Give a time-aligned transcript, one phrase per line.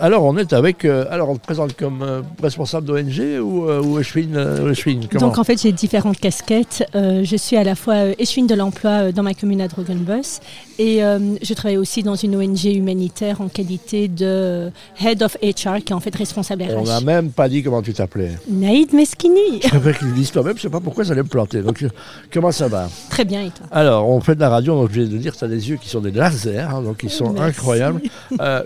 [0.00, 0.84] Alors, on est avec.
[0.84, 4.74] euh, alors, on te présente comme euh, responsable d'ONG ou, euh, ou échevine, euh,
[5.20, 6.84] Donc en fait j'ai différentes casquettes.
[6.94, 10.40] Je suis à la fois échevine de l'emploi dans ma commune à Drogenbos
[10.78, 14.70] et je travaille aussi dans une ONG humanitaire en qualité de
[15.00, 17.04] Head of HR qui est en fait responsable On n'a RH.
[17.04, 18.32] même pas dit comment tu t'appelais.
[18.50, 19.60] Naïd Meskini.
[19.72, 21.62] Le disent toi-même, je sais pas pourquoi ça allait me planter.
[21.62, 21.84] Donc,
[22.32, 22.88] comment ça va?
[23.10, 23.66] Très bien et toi?
[23.70, 25.76] Alors, on fait de la radio, donc je viens de dire, tu as des yeux
[25.76, 27.48] qui sont des lasers, hein, donc ils sont Merci.
[27.60, 28.00] incroyables.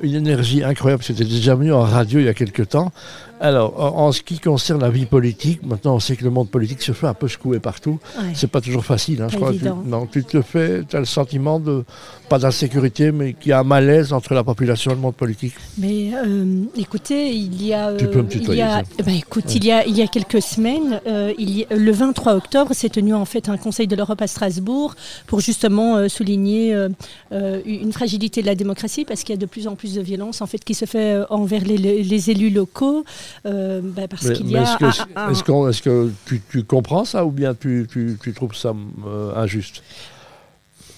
[0.03, 2.93] Une énergie incroyable, es déjà venu en radio il y a quelques temps.
[3.41, 6.51] Alors, en, en ce qui concerne la vie politique, maintenant on sait que le monde
[6.51, 7.99] politique se fait un peu secouer partout.
[8.19, 8.33] Ouais.
[8.35, 9.23] C'est pas toujours facile.
[9.23, 11.85] Hein, je crois tu, non, tu te fais, tu as le sentiment de,
[12.29, 15.55] pas d'insécurité, mais qu'il y a un malaise entre la population et le monde politique.
[15.79, 19.55] Mais euh, écoutez, il y a, Tu peux me il y tutoyer, a, ben, écoute,
[19.55, 22.91] il y a, il y a quelques semaines, euh, il y- le 23 octobre, s'est
[22.91, 24.95] tenu en fait un Conseil de l'Europe à Strasbourg
[25.27, 26.91] pour justement euh, souligner euh,
[27.33, 30.03] euh, une fragilité de la démocratie parce qu'il y a de plus en plus de
[30.03, 33.05] violence en fait qui se fait euh, envers les élus locaux
[33.47, 36.11] euh, parce Mais, qu'il y mais a est-ce que, un- un- est-ce qu'on- est-ce que
[36.27, 38.73] tu, tu comprends ça ou bien tu, tu- tu trouves ça
[39.07, 39.83] euh, injuste?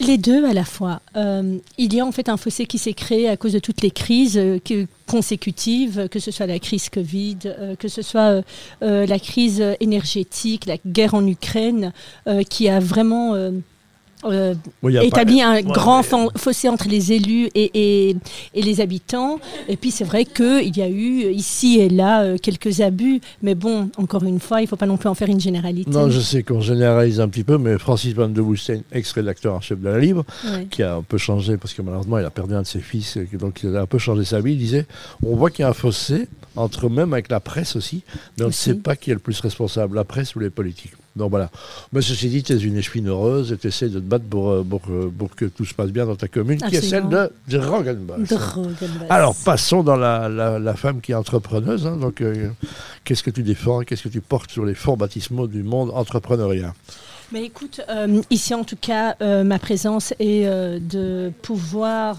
[0.00, 1.00] Les deux à la fois.
[1.16, 3.82] Euh, il y a en fait un fossé qui s'est créé à cause de toutes
[3.82, 8.42] les crises euh, que- consécutives, que ce soit la crise Covid, euh, que ce soit
[8.82, 11.92] euh, la crise énergétique, la guerre en Ukraine,
[12.48, 13.34] qui a vraiment
[14.24, 17.70] euh, Oui, pas- établi un Ouais, grand mais- fossé entre les élus et,
[18.10, 18.16] et-
[18.54, 19.38] et les habitants.
[19.68, 23.54] Et puis c'est vrai qu'il y a eu ici et là euh, quelques abus, mais
[23.54, 25.90] bon, encore une fois, il ne faut pas non plus en faire une généralité.
[25.90, 29.60] Non, je sais qu'on généralise un petit peu, mais Francis Van de Woestijn, ex-rédacteur en
[29.60, 30.66] chef de la Ouais.
[30.70, 33.18] qui a un peu changé, parce que malheureusement, il a perdu un de ses fils,
[33.38, 34.86] donc il a un peu changé sa vie, il disait,
[35.24, 38.02] on voit qu'il y a un fossé, entre même avec la presse aussi,
[38.36, 40.92] mais on ne sait pas qui est le plus responsable, la presse ou les politiques.
[41.14, 41.50] Donc voilà.
[41.92, 44.50] Mais ceci dit, tu es une échevine heureuse et tu essaies de te battre pour,
[44.50, 47.08] euh, pour, euh, pour que tout se passe bien dans ta commune, qui est celle
[47.08, 47.58] de.
[47.58, 48.14] Drogenbos.
[49.10, 51.86] Alors, passons dans la, la- la femme qui est entrepreneuse.
[51.86, 51.96] hein.
[51.96, 52.48] donc, euh,
[53.04, 56.74] qu'est-ce que tu défends Qu'est-ce que tu portes sur les fonds baptismaux du monde entrepreneuriat?
[57.32, 62.18] Mais écoute, euh, ici en tout cas, euh, ma présence est euh, de pouvoir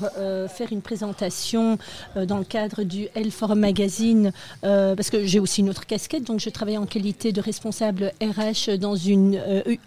[0.49, 1.77] faire une présentation
[2.15, 4.31] dans le cadre du L Forum Magazine,
[4.61, 8.77] parce que j'ai aussi une autre casquette, donc je travaille en qualité de responsable RH
[8.79, 9.39] dans une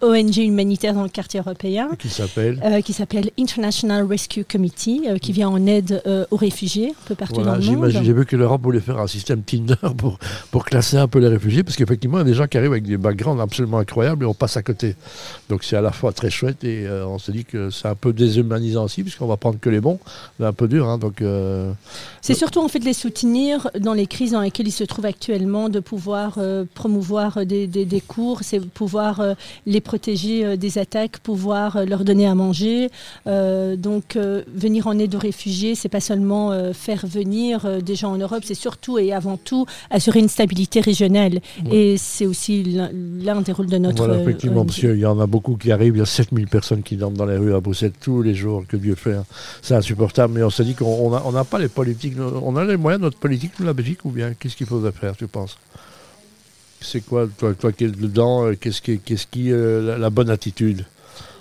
[0.03, 1.89] ONG humanitaire dans le quartier européen.
[1.99, 7.15] Qui s'appelle qui s'appelle International Rescue Committee, qui vient en aide aux réfugiés un peu
[7.15, 8.07] partout Voilà, dans le j'imagine- monde.
[8.07, 10.19] j'ai vu que l'Europe voulait faire un système Tinder pour,
[10.51, 12.73] pour classer un peu les réfugiés, parce qu'effectivement, il y a des gens qui arrivent
[12.73, 14.95] avec des backgrounds absolument incroyables et on passe à côté.
[15.49, 17.95] Donc c'est à la fois très chouette et euh, on se dit que c'est un
[17.95, 19.99] peu déshumanisant aussi, puisqu'on va prendre que les bons.
[20.39, 21.73] C'est un peu dur, hein, donc euh,
[22.21, 25.07] C'est surtout en fait de les soutenir dans les crises dans lesquelles ils se trouvent
[25.07, 29.35] actuellement, de pouvoir euh, promouvoir des, des- des cours, c'est pouvoir euh,
[29.67, 32.91] les protéger euh, des attaques, pouvoir euh, leur donner à manger.
[33.27, 37.81] Euh, donc euh, venir en aide aux réfugiés, c'est pas seulement euh, faire venir euh,
[37.81, 41.41] des gens en Europe, c'est surtout et avant tout assurer une stabilité régionale.
[41.71, 43.97] Et c'est aussi l'un des rôles de notre.
[43.99, 46.47] voilà, euh, effectivement, parce qu'il y en a beaucoup qui arrivent, il y a 7000
[46.49, 49.15] personnes qui dorment dans les rues à Bruxelles tous les jours, que Dieu fait.
[49.15, 49.25] hein.
[49.63, 52.57] C'est insupportable, mais on se dit qu'on on a- on n'a pas les politiques, on
[52.57, 55.17] a les moyens de notre politique, nous, la Belgique, ou bien qu'est-ce qu'il faudrait faire,
[55.17, 55.57] tu penses?
[56.81, 60.11] C'est quoi, toi, toi qui es dedans, euh, qu'est-ce qui, qu'est-ce qui euh, la, la
[60.11, 60.85] bonne attitude?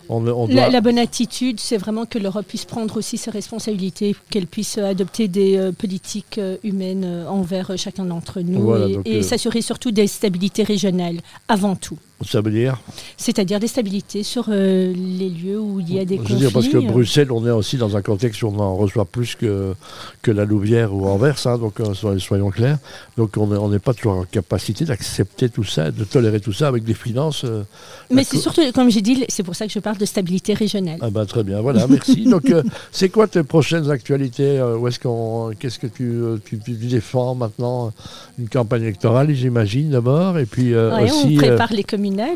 [0.07, 0.55] On, on doit...
[0.55, 4.77] La, la bonne attitude, c'est vraiment que l'Europe puisse prendre aussi ses responsabilités, qu'elle puisse
[4.77, 9.23] euh, adopter des euh, politiques euh, humaines euh, envers chacun d'entre nous Voilà, et, et
[9.23, 11.97] s'assurer surtout des stabilités régionales avant tout.
[12.23, 12.79] Ça veut dire
[13.17, 16.37] C'est-à-dire des stabilités sur euh, les lieux où il y a des Je veux conflits.
[16.37, 19.03] dire, parce que euh, Bruxelles, on est aussi dans un contexte où on en reçoit
[19.03, 19.73] plus que,
[20.21, 22.77] que la Louvière ou Anvers, hein, donc euh, soyons, clairs.
[23.17, 26.53] Donc on est- on n'est pas toujours en capacité d'accepter tout ça, de tolérer tout
[26.53, 27.43] ça avec des finances.
[27.43, 27.63] euh,
[28.09, 30.99] Mais c'est surtout, comme j'ai dit, c'est pour ça que je parle de stabilité régionale.
[31.01, 32.23] Ah ben très bien, voilà, merci.
[32.29, 36.13] Donc euh, c'est quoi tes prochaines actualités Où est-ce qu'on, qu'est-ce que tu,
[36.45, 37.91] tu, tu défends maintenant
[38.39, 41.33] Une campagne électorale, j'imagine d'abord, et puis Ouais, aussi.
[41.33, 41.83] on prépare les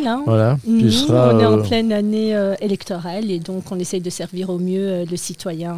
[0.08, 0.24] hein.
[0.26, 4.10] voilà, Nous, on est en euh, pleine année euh, électorale et donc on essaye de
[4.10, 5.76] servir au mieux euh, le citoyen,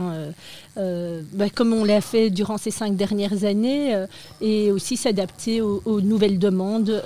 [0.78, 4.06] bah, comme on l'a fait durant ces cinq dernières années,
[4.41, 7.02] et aussi s'adapter aux, aux nouvelles demandes.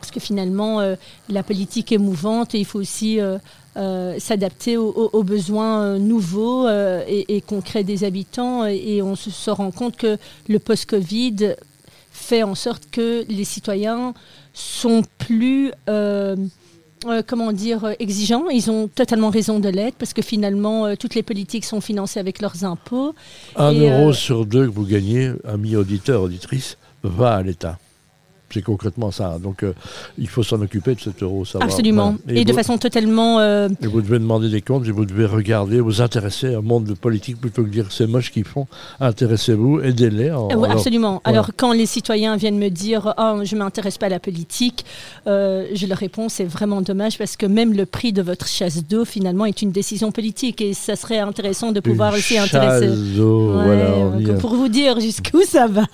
[0.00, 0.96] parce que finalement, euh,
[1.28, 3.38] la politique est mouvante et il faut aussi euh,
[3.76, 8.66] euh, s'adapter aux, aux- aux besoins nouveaux et, et concrets des habitants.
[8.66, 11.54] Et, et on se rend compte que le post-Covid
[12.22, 14.14] fait en sorte que les citoyens
[14.54, 16.36] sont plus euh,
[17.06, 18.48] euh, comment dire, exigeants.
[18.48, 22.20] Ils ont totalement raison de l'être parce que finalement, euh, toutes les politiques sont financées
[22.20, 23.14] avec leurs impôts.
[23.56, 27.78] Un euro euh, sur deux que vous gagnez, ami auditeur, auditrice, va à l'État.
[28.52, 29.38] C'est concrètement ça.
[29.42, 29.72] Donc euh,
[30.18, 31.44] il faut s'en occuper de cet euro.
[31.60, 32.16] Absolument.
[32.28, 33.40] Et, de façon totalement.
[33.42, 36.94] Et vous devez demander des comptes, et vous devez regarder, vous intéresser au monde de
[36.94, 38.66] politique plutôt que de dire c'est moche qu'ils font.
[39.00, 40.32] Intéressez-vous, aidez-les.
[40.68, 41.20] absolument.
[41.24, 44.84] Alors quand les citoyens viennent me dire oh, je ne m'intéresse pas à la politique,
[45.26, 49.04] je leur réponds c'est vraiment dommage parce que même le prix de votre chasse d'eau
[49.04, 52.88] finalement est une décision politique et ça serait intéressant de pouvoir aussi intéresser.
[53.16, 55.84] voilà, pour vous dire jusqu'où ça va.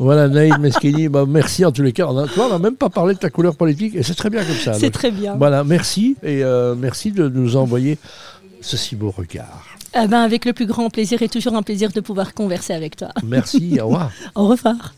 [0.00, 2.07] Voilà, Naïd Meschini, bah, merci en tous les cas.
[2.10, 4.42] On toi, on n'a même pas parlé de ta couleur politique et c'est très bien
[4.42, 4.72] comme ça.
[4.72, 5.34] C'est très bien.
[5.36, 7.98] Voilà, merci et euh, merci de nous envoyer
[8.62, 9.66] ce si beau regard.
[9.94, 12.96] Eh ben, avec le plus grand plaisir et toujours un plaisir de pouvoir converser avec
[12.96, 13.08] toi.
[13.24, 14.10] Merci, au revoir.
[14.34, 14.94] au revoir.